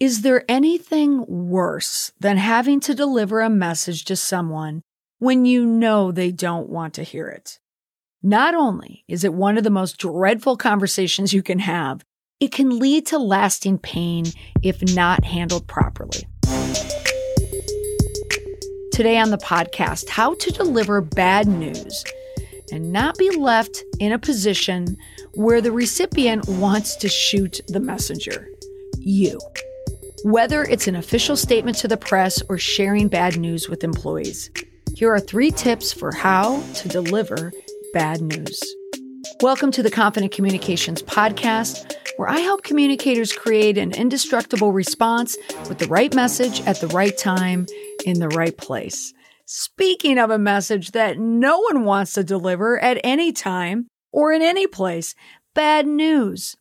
Is 0.00 0.22
there 0.22 0.44
anything 0.48 1.24
worse 1.26 2.12
than 2.20 2.36
having 2.36 2.78
to 2.80 2.94
deliver 2.94 3.40
a 3.40 3.50
message 3.50 4.04
to 4.04 4.14
someone 4.14 4.82
when 5.18 5.44
you 5.44 5.66
know 5.66 6.12
they 6.12 6.30
don't 6.30 6.68
want 6.68 6.94
to 6.94 7.02
hear 7.02 7.26
it? 7.26 7.58
Not 8.22 8.54
only 8.54 9.02
is 9.08 9.24
it 9.24 9.34
one 9.34 9.58
of 9.58 9.64
the 9.64 9.70
most 9.70 9.98
dreadful 9.98 10.56
conversations 10.56 11.32
you 11.32 11.42
can 11.42 11.58
have, 11.58 12.04
it 12.38 12.52
can 12.52 12.78
lead 12.78 13.06
to 13.06 13.18
lasting 13.18 13.78
pain 13.78 14.26
if 14.62 14.80
not 14.94 15.24
handled 15.24 15.66
properly. 15.66 16.28
Today 18.92 19.18
on 19.18 19.30
the 19.30 19.42
podcast, 19.42 20.10
how 20.10 20.34
to 20.34 20.52
deliver 20.52 21.00
bad 21.00 21.48
news 21.48 22.04
and 22.70 22.92
not 22.92 23.18
be 23.18 23.30
left 23.30 23.82
in 23.98 24.12
a 24.12 24.18
position 24.18 24.96
where 25.34 25.60
the 25.60 25.72
recipient 25.72 26.46
wants 26.46 26.94
to 26.94 27.08
shoot 27.08 27.60
the 27.66 27.80
messenger. 27.80 28.48
You. 29.00 29.40
Whether 30.24 30.64
it's 30.64 30.88
an 30.88 30.96
official 30.96 31.36
statement 31.36 31.76
to 31.78 31.86
the 31.86 31.96
press 31.96 32.42
or 32.48 32.58
sharing 32.58 33.06
bad 33.06 33.38
news 33.38 33.68
with 33.68 33.84
employees, 33.84 34.50
here 34.96 35.12
are 35.12 35.20
three 35.20 35.52
tips 35.52 35.92
for 35.92 36.12
how 36.12 36.60
to 36.74 36.88
deliver 36.88 37.52
bad 37.92 38.20
news. 38.20 38.60
Welcome 39.42 39.70
to 39.70 39.82
the 39.82 39.92
Confident 39.92 40.32
Communications 40.32 41.04
Podcast, 41.04 41.94
where 42.16 42.28
I 42.28 42.40
help 42.40 42.64
communicators 42.64 43.32
create 43.32 43.78
an 43.78 43.92
indestructible 43.92 44.72
response 44.72 45.36
with 45.68 45.78
the 45.78 45.86
right 45.86 46.12
message 46.12 46.62
at 46.62 46.80
the 46.80 46.88
right 46.88 47.16
time 47.16 47.66
in 48.04 48.18
the 48.18 48.28
right 48.28 48.56
place. 48.56 49.14
Speaking 49.44 50.18
of 50.18 50.30
a 50.30 50.38
message 50.38 50.90
that 50.90 51.16
no 51.18 51.60
one 51.60 51.84
wants 51.84 52.14
to 52.14 52.24
deliver 52.24 52.76
at 52.80 53.00
any 53.04 53.30
time 53.30 53.86
or 54.10 54.32
in 54.32 54.42
any 54.42 54.66
place, 54.66 55.14
bad 55.54 55.86
news. 55.86 56.56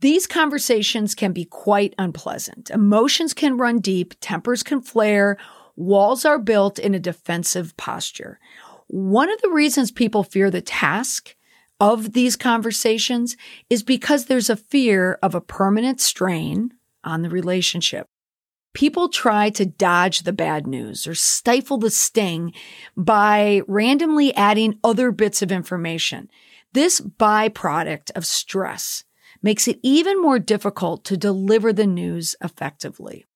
These 0.00 0.26
conversations 0.26 1.14
can 1.14 1.32
be 1.32 1.44
quite 1.44 1.94
unpleasant. 1.98 2.70
Emotions 2.70 3.34
can 3.34 3.58
run 3.58 3.80
deep, 3.80 4.14
tempers 4.20 4.62
can 4.62 4.80
flare, 4.80 5.36
walls 5.76 6.24
are 6.24 6.38
built 6.38 6.78
in 6.78 6.94
a 6.94 6.98
defensive 6.98 7.76
posture. 7.76 8.38
One 8.86 9.30
of 9.30 9.40
the 9.42 9.50
reasons 9.50 9.90
people 9.90 10.24
fear 10.24 10.50
the 10.50 10.62
task 10.62 11.36
of 11.78 12.12
these 12.12 12.36
conversations 12.36 13.36
is 13.68 13.82
because 13.82 14.24
there's 14.26 14.50
a 14.50 14.56
fear 14.56 15.18
of 15.22 15.34
a 15.34 15.40
permanent 15.40 16.00
strain 16.00 16.72
on 17.04 17.22
the 17.22 17.30
relationship. 17.30 18.06
People 18.72 19.08
try 19.08 19.50
to 19.50 19.66
dodge 19.66 20.22
the 20.22 20.32
bad 20.32 20.66
news 20.66 21.06
or 21.06 21.14
stifle 21.14 21.76
the 21.76 21.90
sting 21.90 22.52
by 22.96 23.62
randomly 23.66 24.34
adding 24.34 24.78
other 24.84 25.10
bits 25.10 25.42
of 25.42 25.50
information. 25.50 26.30
This 26.72 27.00
byproduct 27.00 28.12
of 28.14 28.24
stress 28.24 29.04
makes 29.42 29.66
it 29.68 29.78
even 29.82 30.20
more 30.20 30.38
difficult 30.38 31.04
to 31.04 31.16
deliver 31.16 31.72
the 31.72 31.86
news 31.86 32.36
effectively. 32.42 33.26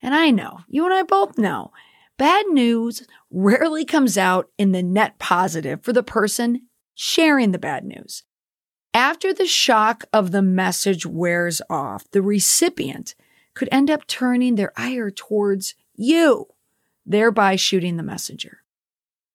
And 0.00 0.14
I 0.14 0.30
know, 0.30 0.60
you 0.68 0.84
and 0.84 0.94
I 0.94 1.02
both 1.02 1.38
know, 1.38 1.72
bad 2.18 2.46
news 2.48 3.06
rarely 3.30 3.84
comes 3.84 4.18
out 4.18 4.50
in 4.58 4.72
the 4.72 4.82
net 4.82 5.18
positive 5.18 5.82
for 5.82 5.92
the 5.92 6.02
person 6.02 6.68
sharing 6.94 7.52
the 7.52 7.58
bad 7.58 7.84
news. 7.84 8.24
After 8.94 9.32
the 9.32 9.46
shock 9.46 10.04
of 10.12 10.32
the 10.32 10.42
message 10.42 11.06
wears 11.06 11.62
off, 11.70 12.10
the 12.10 12.20
recipient 12.20 13.14
could 13.54 13.68
end 13.72 13.90
up 13.90 14.06
turning 14.06 14.54
their 14.54 14.72
ire 14.76 15.10
towards 15.10 15.74
you, 15.94 16.46
thereby 17.06 17.56
shooting 17.56 17.96
the 17.96 18.02
messenger. 18.02 18.58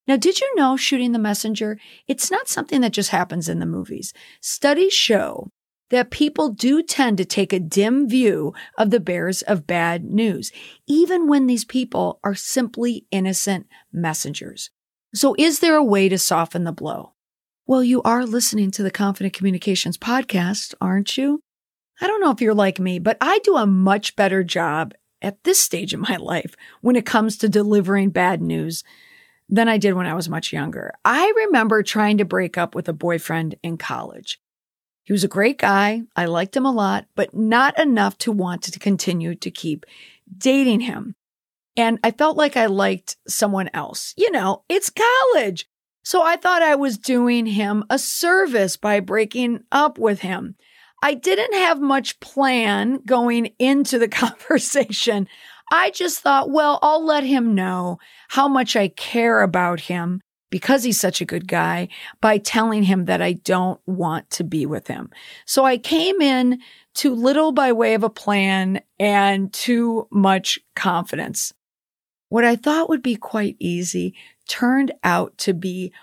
Now, 0.07 0.15
did 0.15 0.39
you 0.39 0.49
know 0.55 0.77
shooting 0.77 1.11
the 1.11 1.19
messenger? 1.19 1.79
It's 2.07 2.31
not 2.31 2.47
something 2.47 2.81
that 2.81 2.93
just 2.93 3.09
happens 3.09 3.49
in 3.49 3.59
the 3.59 3.65
movies. 3.65 4.13
Studies 4.39 4.93
show 4.93 5.51
that 5.89 6.11
people 6.11 6.49
do 6.49 6.83
tend 6.83 7.17
to 7.17 7.25
take 7.25 7.53
a 7.53 7.59
dim 7.59 8.09
view 8.09 8.53
of 8.77 8.89
the 8.89 8.99
bearers 8.99 9.41
of 9.43 9.67
bad 9.67 10.03
news, 10.03 10.51
even 10.85 11.27
when 11.27 11.47
these 11.47 11.65
people 11.65 12.19
are 12.23 12.35
simply 12.35 13.05
innocent 13.11 13.67
messengers. 13.91 14.69
So 15.13 15.35
is 15.37 15.59
there 15.59 15.75
a 15.75 15.83
way 15.83 16.09
to 16.09 16.17
soften 16.17 16.63
the 16.63 16.71
blow? 16.71 17.13
Well, 17.65 17.83
you 17.83 18.01
are 18.03 18.25
listening 18.25 18.71
to 18.71 18.83
the 18.83 18.91
Confident 18.91 19.33
Communications 19.33 19.97
podcast, 19.97 20.73
aren't 20.79 21.17
you? 21.17 21.41
I 21.99 22.07
don't 22.07 22.21
know 22.21 22.31
if 22.31 22.41
you're 22.41 22.53
like 22.53 22.79
me, 22.79 22.99
but 22.99 23.17
I 23.19 23.39
do 23.39 23.57
a 23.57 23.65
much 23.65 24.15
better 24.15 24.43
job 24.43 24.93
at 25.21 25.43
this 25.43 25.59
stage 25.59 25.93
of 25.93 25.99
my 25.99 26.15
life 26.19 26.55
when 26.81 26.95
it 26.95 27.05
comes 27.05 27.37
to 27.37 27.49
delivering 27.49 28.11
bad 28.11 28.41
news 28.41 28.83
than 29.49 29.69
I 29.69 29.77
did 29.77 29.93
when 29.93 30.05
I 30.05 30.13
was 30.13 30.29
much 30.29 30.51
younger. 30.51 30.93
I 31.05 31.31
remember 31.35 31.81
trying 31.81 32.17
to 32.17 32.25
break 32.25 32.57
up 32.57 32.75
with 32.75 32.89
a 32.89 32.93
boyfriend 32.93 33.55
in 33.63 33.77
college. 33.77 34.39
He 35.07 35.13
was 35.13 35.23
a 35.23 35.29
great 35.29 35.57
guy. 35.57 36.01
I 36.17 36.25
liked 36.25 36.53
him 36.53 36.65
a 36.65 36.71
lot, 36.71 37.05
but 37.15 37.33
not 37.33 37.79
enough 37.79 38.17
to 38.17 38.31
want 38.33 38.63
to 38.63 38.77
continue 38.77 39.35
to 39.35 39.49
keep 39.49 39.85
dating 40.37 40.81
him. 40.81 41.15
And 41.77 41.97
I 42.03 42.11
felt 42.11 42.35
like 42.35 42.57
I 42.57 42.65
liked 42.65 43.15
someone 43.25 43.69
else. 43.73 44.13
You 44.17 44.29
know, 44.31 44.65
it's 44.67 44.91
college. 44.91 45.65
So 46.03 46.23
I 46.23 46.35
thought 46.35 46.61
I 46.61 46.75
was 46.75 46.97
doing 46.97 47.45
him 47.45 47.85
a 47.89 47.97
service 47.97 48.75
by 48.75 48.99
breaking 48.99 49.63
up 49.71 49.97
with 49.97 50.19
him. 50.19 50.57
I 51.01 51.13
didn't 51.13 51.53
have 51.53 51.79
much 51.79 52.19
plan 52.19 52.99
going 53.05 53.53
into 53.59 53.99
the 53.99 54.07
conversation. 54.09 55.29
I 55.71 55.91
just 55.91 56.19
thought, 56.19 56.49
well, 56.49 56.79
I'll 56.81 57.05
let 57.05 57.23
him 57.23 57.55
know 57.55 57.99
how 58.27 58.49
much 58.49 58.75
I 58.75 58.89
care 58.89 59.41
about 59.41 59.79
him 59.79 60.21
because 60.49 60.83
he's 60.83 60.99
such 60.99 61.21
a 61.21 61.25
good 61.25 61.47
guy 61.47 61.87
by 62.21 62.37
telling 62.37 62.83
him 62.83 63.05
that 63.05 63.21
I 63.21 63.33
don't 63.33 63.79
want 63.85 64.29
to 64.31 64.43
be 64.43 64.65
with 64.65 64.87
him. 64.87 65.09
So 65.45 65.65
I 65.65 65.77
came 65.77 66.21
in 66.21 66.59
too 66.93 67.13
little 67.13 67.51
by 67.51 67.71
way 67.71 67.93
of 67.93 68.03
a 68.03 68.09
plan 68.09 68.81
and 68.99 69.51
too 69.53 70.07
much 70.11 70.59
confidence. 70.75 71.53
What 72.29 72.43
I 72.43 72.55
thought 72.55 72.89
would 72.89 73.03
be 73.03 73.15
quite 73.15 73.55
easy 73.59 74.15
turned 74.47 74.91
out 75.03 75.37
to 75.39 75.53
be 75.53 75.93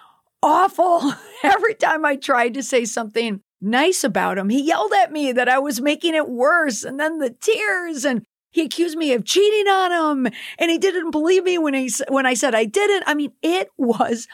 awful. 0.42 1.12
Every 1.42 1.74
time 1.74 2.04
I 2.04 2.16
tried 2.16 2.54
to 2.54 2.62
say 2.62 2.84
something 2.84 3.40
nice 3.60 4.04
about 4.04 4.38
him, 4.38 4.50
he 4.50 4.62
yelled 4.62 4.92
at 4.92 5.12
me 5.12 5.32
that 5.32 5.48
I 5.48 5.58
was 5.58 5.80
making 5.80 6.14
it 6.14 6.28
worse. 6.28 6.84
And 6.84 7.00
then 7.00 7.18
the 7.18 7.30
tears 7.30 8.04
and 8.04 8.24
he 8.54 8.62
accused 8.62 8.96
me 8.96 9.12
of 9.12 9.24
cheating 9.24 9.66
on 9.66 9.90
him 10.26 10.32
and 10.60 10.70
he 10.70 10.78
didn't 10.78 11.10
believe 11.10 11.42
me 11.42 11.58
when 11.58 11.74
he 11.74 11.90
when 12.08 12.24
I 12.24 12.34
said 12.34 12.54
I 12.54 12.64
didn't. 12.64 13.02
I 13.04 13.14
mean, 13.14 13.32
it 13.42 13.68
was 13.76 14.28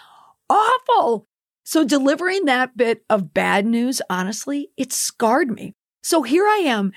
awful. 0.51 1.27
So 1.65 1.85
delivering 1.85 2.45
that 2.45 2.77
bit 2.77 3.03
of 3.09 3.33
bad 3.33 3.65
news, 3.65 4.03
honestly, 4.11 4.73
it 4.77 4.93
scarred 4.93 5.51
me. 5.51 5.73
So 6.03 6.23
here 6.23 6.45
I 6.45 6.65
am 6.67 6.93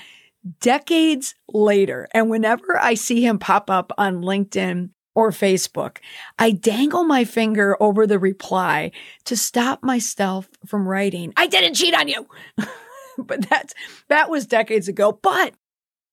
decades 0.60 1.34
later. 1.48 2.10
And 2.14 2.30
whenever 2.30 2.78
I 2.78 2.96
see 2.96 3.26
him 3.26 3.40
pop 3.40 3.70
up 3.70 3.94
on 3.98 4.22
LinkedIn 4.22 4.90
or 5.16 5.32
Facebook, 5.32 6.00
I 6.38 6.52
dangle 6.52 7.06
my 7.06 7.24
finger 7.24 7.78
over 7.82 8.06
the 8.06 8.20
reply 8.20 8.92
to 9.24 9.38
stop 9.38 9.82
myself 9.82 10.50
from 10.66 10.90
writing, 10.90 11.32
I 11.38 11.48
didn't 11.48 11.76
cheat 11.76 11.96
on 11.96 12.10
you. 12.10 12.28
but 13.18 13.50
that's, 13.50 13.74
that 14.10 14.30
was 14.30 14.46
decades 14.46 14.90
ago. 14.90 15.18
But 15.22 15.54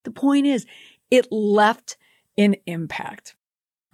the 0.05 0.11
point 0.13 0.47
is, 0.47 0.67
it 1.11 1.31
left 1.31 1.97
an 2.39 2.57
impact. 2.67 3.35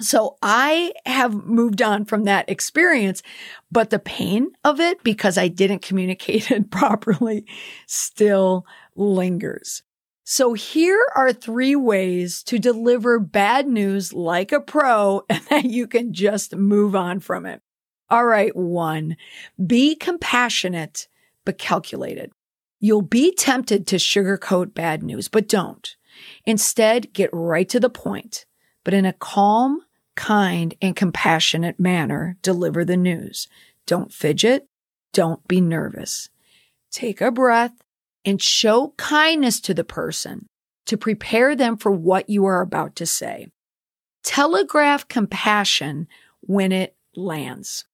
So 0.01 0.37
I 0.43 0.93
have 1.07 1.33
moved 1.35 1.81
on 1.81 2.05
from 2.05 2.25
that 2.25 2.51
experience, 2.51 3.23
but 3.71 3.91
the 3.91 3.99
pain 3.99 4.51
of 4.63 4.79
it 4.79 5.03
because 5.03 5.39
I 5.39 5.49
didn't 5.49 5.83
communicate 5.83 6.51
it 6.51 6.71
properly 6.71 7.47
still 7.87 8.67
lingers. 8.95 9.83
So 10.29 10.55
here 10.55 11.01
are 11.15 11.33
three 11.33 11.77
ways 11.77 12.43
to 12.45 12.59
deliver 12.59 13.21
bad 13.21 13.69
news 13.69 14.13
like 14.13 14.51
a 14.51 14.61
pro 14.61 15.23
and 15.31 15.43
that 15.45 15.65
you 15.65 15.87
can 15.87 16.13
just 16.13 16.55
move 16.55 16.95
on 16.97 17.21
from 17.21 17.47
it. 17.47 17.63
All 18.11 18.27
right. 18.27 18.55
One, 18.55 19.17
be 19.65 19.95
compassionate, 19.95 21.09
but 21.45 21.59
calculated. 21.59 22.33
You'll 22.79 23.03
be 23.03 23.33
tempted 23.33 23.87
to 23.89 23.97
sugarcoat 23.97 24.75
bad 24.75 25.03
news, 25.03 25.29
but 25.29 25.49
don't. 25.49 25.97
Instead, 26.45 27.13
get 27.13 27.31
right 27.33 27.69
to 27.69 27.81
the 27.81 27.91
point, 27.91 28.47
but 28.85 28.95
in 28.95 29.05
a 29.05 29.13
calm, 29.13 29.83
kind, 30.15 30.75
and 30.81 30.97
compassionate 30.97 31.79
manner, 31.79 32.37
deliver 32.43 32.85
the 32.85 32.97
news. 32.97 33.49
Don't 33.87 34.13
fidget. 34.13 34.69
Don't 35.13 35.47
be 35.49 35.61
nervous. 35.61 36.29
Take 36.91 37.21
a 37.21 37.31
breath 37.31 37.73
and 38.25 38.43
show 38.43 38.95
kindness 38.97 39.61
to 39.61 39.75
the 39.75 39.85
person 39.85 40.49
to 40.87 40.97
prepare 40.97 41.55
them 41.55 41.77
for 41.77 41.91
what 41.91 42.29
you 42.29 42.45
are 42.47 42.61
about 42.61 42.97
to 42.97 43.07
say. 43.07 43.49
Telegraph 44.23 45.07
compassion 45.09 46.09
when 46.41 46.73
it 46.73 46.97
lands. 47.15 47.85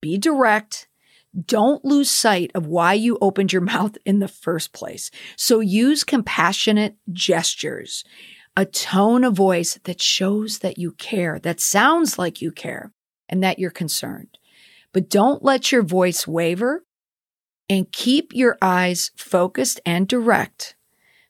Be 0.00 0.18
direct. 0.18 0.88
Don't 1.46 1.84
lose 1.84 2.10
sight 2.10 2.50
of 2.54 2.66
why 2.66 2.94
you 2.94 3.18
opened 3.20 3.52
your 3.52 3.62
mouth 3.74 3.96
in 4.04 4.18
the 4.18 4.28
first 4.28 4.72
place. 4.72 5.10
So 5.36 5.60
use 5.60 6.04
compassionate 6.04 6.96
gestures 7.10 8.04
a 8.56 8.66
tone 8.66 9.24
of 9.24 9.34
voice 9.34 9.78
that 9.84 10.00
shows 10.00 10.58
that 10.58 10.78
you 10.78 10.92
care, 10.92 11.38
that 11.38 11.60
sounds 11.60 12.18
like 12.18 12.42
you 12.42 12.52
care 12.52 12.92
and 13.28 13.42
that 13.42 13.58
you're 13.58 13.70
concerned. 13.70 14.38
But 14.92 15.08
don't 15.08 15.42
let 15.42 15.72
your 15.72 15.82
voice 15.82 16.26
waver 16.26 16.84
and 17.68 17.90
keep 17.90 18.34
your 18.34 18.58
eyes 18.60 19.10
focused 19.16 19.80
and 19.86 20.06
direct 20.06 20.76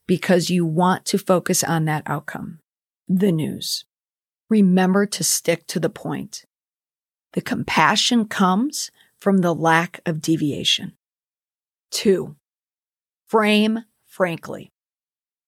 because 0.06 0.50
you 0.50 0.66
want 0.66 1.04
to 1.06 1.18
focus 1.18 1.62
on 1.62 1.84
that 1.84 2.02
outcome, 2.06 2.58
the 3.08 3.30
news. 3.30 3.84
Remember 4.50 5.06
to 5.06 5.22
stick 5.22 5.66
to 5.68 5.78
the 5.78 5.88
point. 5.88 6.44
The 7.34 7.40
compassion 7.40 8.26
comes 8.26 8.90
from 9.22 9.38
the 9.38 9.54
lack 9.54 10.00
of 10.04 10.20
deviation. 10.20 10.94
Two, 11.92 12.34
frame 13.28 13.84
frankly. 14.04 14.72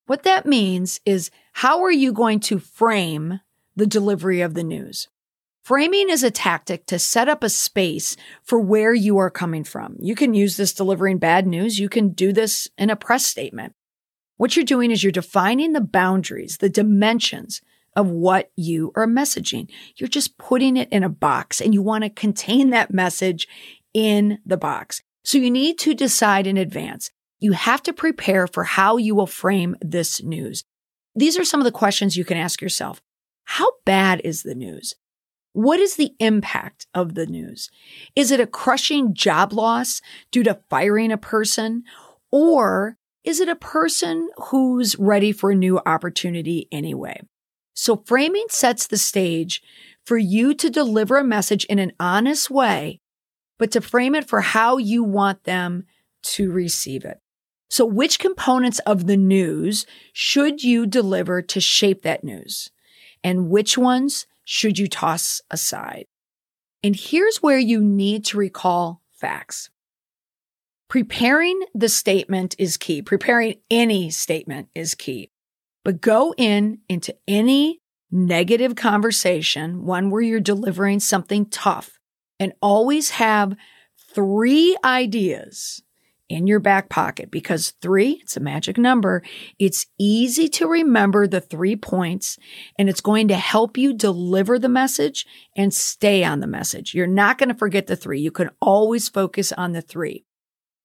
What 0.07 0.23
that 0.23 0.47
means 0.47 1.01
is 1.05 1.33
how 1.55 1.83
are 1.83 1.91
you 1.91 2.13
going 2.13 2.39
to 2.41 2.61
frame 2.61 3.41
the 3.75 3.89
delivery 3.89 4.43
of 4.43 4.55
the 4.55 4.63
news? 4.63 5.09
Framing 5.65 6.09
is 6.09 6.23
a 6.23 6.31
tactic 6.31 6.87
to 6.87 7.01
set 7.01 7.29
up 7.29 7.43
a 7.43 7.49
space 7.49 8.17
for 8.45 8.61
where 8.61 8.95
you 8.95 9.19
are 9.19 9.29
coming 9.29 9.65
from. 9.65 9.97
You 9.99 10.15
can 10.15 10.35
use 10.35 10.57
this 10.57 10.73
delivering 10.73 11.19
bad 11.19 11.45
news. 11.45 11.81
You 11.81 11.89
can 11.89 12.11
do 12.11 12.33
this 12.33 12.69
in 12.79 12.91
a 12.91 12.97
press 12.97 13.27
statement. 13.27 13.75
What 14.37 14.55
you're 14.55 14.65
doing 14.65 14.93
is 14.93 15.03
you're 15.03 15.11
defining 15.11 15.73
the 15.73 15.81
boundaries, 15.81 16.59
the 16.59 16.69
dimensions 16.69 17.61
of 17.97 18.09
what 18.09 18.51
you 18.57 18.93
are 18.97 19.07
messaging. 19.07 19.71
You're 19.97 20.09
just 20.09 20.39
putting 20.39 20.77
it 20.77 20.89
in 20.91 21.03
a 21.03 21.09
box 21.09 21.61
and 21.61 21.73
you 21.73 21.83
want 21.83 22.05
to 22.05 22.11
contain 22.11 22.71
that 22.71 22.93
message 22.93 23.49
in 23.93 24.39
the 24.45 24.57
box. 24.57 25.03
So 25.25 25.39
you 25.39 25.51
need 25.51 25.79
to 25.81 25.95
decide 25.95 26.47
in 26.47 26.57
advance. 26.57 27.11
You 27.39 27.53
have 27.53 27.83
to 27.85 27.93
prepare 27.93 28.47
for 28.47 28.65
how 28.65 28.97
you 28.97 29.15
will 29.15 29.27
frame 29.27 29.77
this 29.81 30.23
news. 30.23 30.65
These 31.15 31.39
are 31.39 31.45
some 31.45 31.61
of 31.61 31.65
the 31.65 31.73
questions 31.73 32.17
you 32.17 32.25
can 32.25 32.37
ask 32.37 32.61
yourself. 32.61 33.01
How 33.45 33.71
bad 33.85 34.21
is 34.25 34.43
the 34.43 34.55
news? 34.55 34.95
What 35.53 35.79
is 35.79 35.95
the 35.95 36.13
impact 36.19 36.87
of 36.95 37.15
the 37.15 37.27
news? 37.27 37.71
Is 38.17 38.33
it 38.33 38.41
a 38.41 38.47
crushing 38.47 39.15
job 39.15 39.53
loss 39.53 40.01
due 40.33 40.43
to 40.43 40.59
firing 40.69 41.13
a 41.13 41.19
person? 41.19 41.85
Or 42.33 42.97
is 43.23 43.39
it 43.39 43.49
a 43.49 43.55
person 43.55 44.31
who's 44.49 44.99
ready 44.99 45.31
for 45.31 45.53
a 45.53 45.55
new 45.55 45.81
opportunity 45.87 46.67
anyway? 46.73 47.21
So 47.75 48.03
framing 48.07 48.47
sets 48.49 48.87
the 48.87 48.97
stage 48.97 49.63
for 50.05 50.17
you 50.17 50.55
to 50.55 50.71
deliver 50.71 51.17
a 51.17 51.25
message 51.25 51.65
in 51.67 51.79
an 51.79 51.93
honest 51.99 52.51
way, 52.51 53.01
but 53.59 53.73
to 53.73 53.81
frame 53.81 54.15
it 54.15 54.29
for 54.29 54.41
how 54.41 54.79
you 54.79 55.03
want 55.03 55.45
them 55.45 55.85
to 56.23 56.51
receive 56.53 57.05
it. 57.05 57.19
So 57.69 57.85
which 57.85 58.19
components 58.19 58.79
of 58.81 59.07
the 59.07 59.17
news 59.17 59.87
should 60.13 60.63
you 60.63 60.87
deliver 60.87 61.43
to 61.43 61.61
shape 61.61 62.03
that 62.03 62.23
news? 62.23 62.71
And 63.25 63.51
which 63.51 63.77
ones 63.77 64.27
should 64.45 64.79
you 64.79 64.87
toss 64.87 65.41
aside? 65.51 66.07
And 66.85 66.95
here's 66.95 67.39
where 67.39 67.59
you 67.59 67.81
need 67.81 68.25
to 68.27 68.37
recall 68.37 69.03
facts. 69.11 69.71
Preparing 70.89 71.61
the 71.75 71.89
statement 71.89 72.55
is 72.59 72.77
key. 72.77 73.03
Preparing 73.03 73.57
any 73.71 74.11
statement 74.11 74.69
is 74.75 74.95
key. 74.95 75.31
But 75.85 76.01
go 76.01 76.35
in 76.37 76.79
into 76.89 77.15
any 77.29 77.81
negative 78.11 78.75
conversation, 78.75 79.85
one 79.85 80.11
where 80.11 80.23
you're 80.23 80.41
delivering 80.41 81.01
something 81.01 81.47
tough, 81.47 81.99
and 82.41 82.53
always 82.63 83.11
have 83.11 83.57
three 84.15 84.77
ideas 84.85 85.83
in 86.29 86.47
your 86.47 86.61
back 86.61 86.89
pocket 86.89 87.31
because 87.31 87.75
three, 87.83 88.21
it's 88.23 88.37
a 88.37 88.41
magic 88.41 88.79
number. 88.79 89.23
It's 89.59 89.87
easy 89.99 90.49
to 90.51 90.67
remember 90.67 91.27
the 91.27 91.41
three 91.41 91.77
points 91.77 92.39
and 92.79 92.89
it's 92.89 93.01
going 93.01 93.29
to 93.29 93.37
help 93.37 93.77
you 93.77 93.93
deliver 93.93 94.59
the 94.59 94.69
message 94.69 95.27
and 95.57 95.75
stay 95.75 96.25
on 96.25 96.41
the 96.41 96.47
message. 96.47 96.95
You're 96.95 97.07
not 97.07 97.39
going 97.39 97.51
to 97.51 97.55
forget 97.55 97.87
the 97.87 97.97
three. 97.97 98.21
You 98.21 98.31
can 98.31 98.51
always 98.61 99.09
focus 99.09 99.53
on 99.53 99.73
the 99.73 99.83
three. 99.83 100.25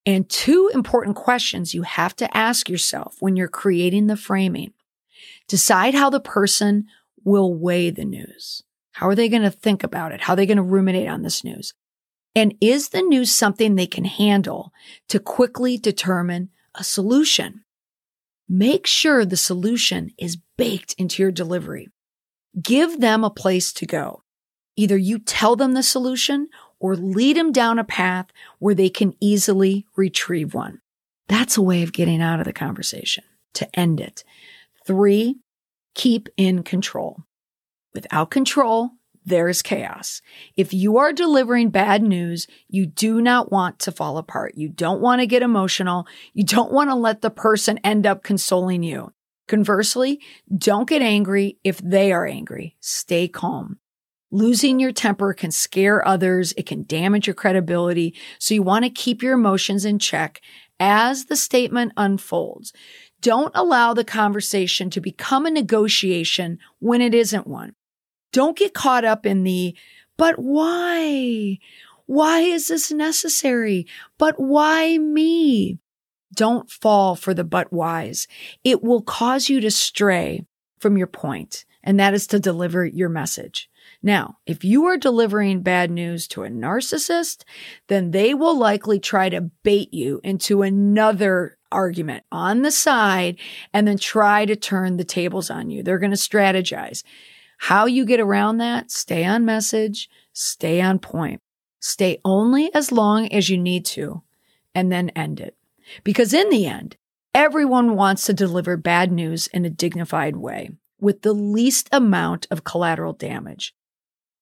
And 0.05 0.29
two 0.29 0.69
important 0.73 1.15
questions 1.15 1.73
you 1.73 1.83
have 1.83 2.15
to 2.17 2.37
ask 2.37 2.69
yourself 2.69 3.17
when 3.19 3.35
you're 3.35 3.47
creating 3.47 4.07
the 4.07 4.17
framing. 4.17 4.73
Decide 5.47 5.93
how 5.93 6.09
the 6.09 6.19
person 6.19 6.85
will 7.23 7.53
weigh 7.53 7.89
the 7.89 8.05
news. 8.05 8.63
How 8.91 9.07
are 9.07 9.15
they 9.15 9.29
going 9.29 9.43
to 9.43 9.51
think 9.51 9.83
about 9.83 10.11
it? 10.11 10.21
How 10.21 10.33
are 10.33 10.35
they 10.35 10.45
going 10.45 10.57
to 10.57 10.63
ruminate 10.63 11.07
on 11.07 11.21
this 11.21 11.43
news? 11.43 11.73
And 12.35 12.55
is 12.61 12.89
the 12.89 13.01
news 13.01 13.31
something 13.31 13.75
they 13.75 13.87
can 13.87 14.05
handle 14.05 14.71
to 15.09 15.19
quickly 15.19 15.77
determine 15.77 16.49
a 16.75 16.83
solution? 16.83 17.63
Make 18.47 18.87
sure 18.87 19.25
the 19.25 19.37
solution 19.37 20.11
is 20.17 20.37
baked 20.57 20.95
into 20.97 21.21
your 21.21 21.31
delivery. 21.31 21.89
Give 22.61 22.99
them 22.99 23.23
a 23.23 23.29
place 23.29 23.71
to 23.73 23.85
go. 23.85 24.23
Either 24.75 24.97
you 24.97 25.19
tell 25.19 25.55
them 25.55 25.73
the 25.73 25.83
solution 25.83 26.47
or 26.79 26.95
lead 26.95 27.35
them 27.35 27.51
down 27.51 27.79
a 27.79 27.83
path 27.83 28.27
where 28.59 28.75
they 28.75 28.89
can 28.89 29.13
easily 29.19 29.85
retrieve 29.95 30.53
one. 30.53 30.81
That's 31.27 31.57
a 31.57 31.61
way 31.61 31.83
of 31.83 31.93
getting 31.93 32.21
out 32.21 32.39
of 32.39 32.45
the 32.45 32.53
conversation 32.53 33.23
to 33.53 33.79
end 33.79 33.99
it. 33.99 34.23
Three, 34.85 35.37
keep 35.95 36.29
in 36.37 36.63
control. 36.63 37.23
Without 37.93 38.31
control, 38.31 38.91
there's 39.25 39.61
chaos. 39.61 40.21
If 40.55 40.73
you 40.73 40.97
are 40.97 41.13
delivering 41.13 41.69
bad 41.69 42.01
news, 42.01 42.47
you 42.67 42.85
do 42.85 43.21
not 43.21 43.51
want 43.51 43.79
to 43.79 43.91
fall 43.91 44.17
apart. 44.17 44.53
You 44.55 44.69
don't 44.69 45.01
want 45.01 45.21
to 45.21 45.27
get 45.27 45.43
emotional. 45.43 46.07
You 46.33 46.43
don't 46.43 46.71
want 46.71 46.89
to 46.89 46.95
let 46.95 47.21
the 47.21 47.29
person 47.29 47.79
end 47.83 48.07
up 48.07 48.23
consoling 48.23 48.83
you. 48.83 49.13
Conversely, 49.47 50.19
don't 50.55 50.87
get 50.87 51.01
angry 51.01 51.57
if 51.63 51.79
they 51.79 52.11
are 52.11 52.25
angry. 52.25 52.75
Stay 52.79 53.27
calm. 53.27 53.79
Losing 54.31 54.79
your 54.79 54.91
temper 54.91 55.33
can 55.33 55.49
scare 55.49 56.07
others. 56.07 56.53
It 56.55 56.67
can 56.67 56.83
damage 56.83 57.25
your 57.25 57.33
credibility. 57.33 58.15
So 58.37 58.53
you 58.53 58.61
want 58.61 58.85
to 58.85 58.91
keep 58.91 59.23
your 59.23 59.33
emotions 59.33 59.85
in 59.85 59.97
check 59.97 60.39
as 60.79 61.25
the 61.25 61.35
statement 61.35 61.93
unfolds. 61.97 62.71
Don't 63.21 63.51
allow 63.53 63.93
the 63.93 64.03
conversation 64.03 64.89
to 64.91 65.01
become 65.01 65.45
a 65.45 65.51
negotiation 65.51 66.59
when 66.79 67.01
it 67.01 67.13
isn't 67.13 67.47
one. 67.47 67.75
Don't 68.31 68.57
get 68.57 68.73
caught 68.73 69.03
up 69.03 69.25
in 69.25 69.43
the, 69.43 69.75
but 70.17 70.39
why? 70.39 71.57
Why 72.05 72.39
is 72.39 72.69
this 72.69 72.91
necessary? 72.91 73.85
But 74.17 74.39
why 74.39 74.97
me? 74.97 75.79
Don't 76.33 76.71
fall 76.71 77.15
for 77.15 77.33
the 77.33 77.43
but 77.43 77.73
whys. 77.73 78.27
It 78.63 78.83
will 78.83 79.01
cause 79.01 79.49
you 79.49 79.59
to 79.61 79.71
stray 79.71 80.45
from 80.79 80.97
your 80.97 81.07
point, 81.07 81.65
and 81.83 81.99
that 81.99 82.13
is 82.13 82.27
to 82.27 82.39
deliver 82.39 82.85
your 82.85 83.09
message. 83.09 83.69
Now, 84.01 84.37
if 84.45 84.63
you 84.63 84.85
are 84.85 84.97
delivering 84.97 85.61
bad 85.61 85.91
news 85.91 86.27
to 86.29 86.43
a 86.43 86.49
narcissist, 86.49 87.43
then 87.87 88.11
they 88.11 88.33
will 88.33 88.57
likely 88.57 88.99
try 88.99 89.29
to 89.29 89.51
bait 89.63 89.93
you 89.93 90.21
into 90.23 90.61
another 90.61 91.58
argument 91.71 92.23
on 92.31 92.61
the 92.61 92.71
side 92.71 93.37
and 93.73 93.87
then 93.87 93.97
try 93.97 94.45
to 94.45 94.55
turn 94.55 94.97
the 94.97 95.03
tables 95.03 95.49
on 95.49 95.69
you. 95.69 95.83
They're 95.83 95.99
going 95.99 96.11
to 96.11 96.17
strategize. 96.17 97.03
How 97.59 97.85
you 97.85 98.05
get 98.05 98.19
around 98.19 98.57
that, 98.57 98.89
stay 98.89 99.25
on 99.25 99.43
message, 99.45 100.09
stay 100.33 100.81
on 100.81 100.99
point, 100.99 101.41
stay 101.79 102.19
only 102.23 102.73
as 102.73 102.91
long 102.91 103.31
as 103.33 103.49
you 103.49 103.57
need 103.57 103.85
to, 103.87 104.23
and 104.73 104.91
then 104.91 105.09
end 105.09 105.39
it. 105.39 105.57
Because 106.03 106.33
in 106.33 106.49
the 106.49 106.65
end, 106.65 106.95
everyone 107.33 107.95
wants 107.95 108.25
to 108.25 108.33
deliver 108.33 108.77
bad 108.77 109.11
news 109.11 109.47
in 109.47 109.65
a 109.65 109.69
dignified 109.69 110.37
way 110.37 110.69
with 111.01 111.21
the 111.21 111.33
least 111.33 111.89
amount 111.91 112.47
of 112.49 112.63
collateral 112.63 113.13
damage. 113.13 113.73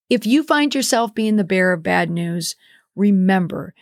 If 0.10 0.26
you 0.26 0.44
find 0.44 0.74
yourself 0.74 1.16
being 1.16 1.36
the 1.36 1.44
bearer 1.44 1.74
of 1.74 1.84
bad 1.84 2.12
news, 2.12 2.56
remember, 2.96 3.74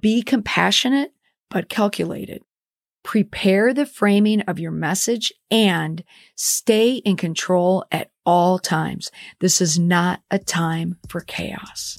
be 0.00 0.22
compassionate, 0.22 1.12
but 1.50 1.68
calculated. 1.68 2.42
Prepare 3.04 3.72
the 3.72 3.86
framing 3.86 4.40
of 4.42 4.58
your 4.58 4.72
message 4.72 5.32
and 5.50 6.02
stay 6.34 6.94
in 6.96 7.16
control 7.16 7.84
at 7.92 8.10
all 8.26 8.58
times. 8.58 9.10
This 9.40 9.60
is 9.60 9.78
not 9.78 10.22
a 10.30 10.38
time 10.38 10.96
for 11.08 11.20
chaos. 11.20 11.98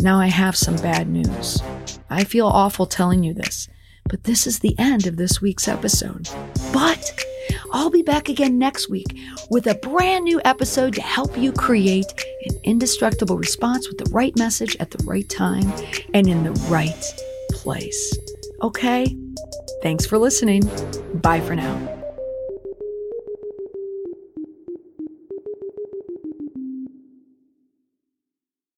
Now 0.00 0.20
I 0.20 0.26
have 0.26 0.56
some 0.56 0.76
bad 0.76 1.08
news. 1.08 1.62
I 2.10 2.24
feel 2.24 2.46
awful 2.46 2.86
telling 2.86 3.24
you 3.24 3.32
this, 3.32 3.68
but 4.08 4.24
this 4.24 4.46
is 4.46 4.58
the 4.58 4.78
end 4.78 5.06
of 5.06 5.16
this 5.16 5.40
week's 5.40 5.66
episode. 5.66 6.28
But 6.72 7.24
I'll 7.72 7.90
be 7.90 8.02
back 8.02 8.28
again 8.28 8.58
next 8.58 8.90
week 8.90 9.18
with 9.48 9.66
a 9.66 9.76
brand 9.76 10.24
new 10.24 10.40
episode 10.44 10.94
to 10.94 11.02
help 11.02 11.38
you 11.38 11.52
create 11.52 12.12
an 12.44 12.56
indestructible 12.64 13.38
response 13.38 13.88
with 13.88 13.98
the 13.98 14.10
right 14.10 14.36
message 14.36 14.76
at 14.78 14.90
the 14.90 15.02
right 15.04 15.28
time 15.28 15.72
and 16.12 16.28
in 16.28 16.44
the 16.44 16.52
right 16.68 17.14
place. 17.52 18.18
Okay? 18.60 19.16
Thanks 19.82 20.06
for 20.06 20.18
listening. 20.18 20.62
Bye 21.14 21.40
for 21.40 21.56
now. 21.56 21.91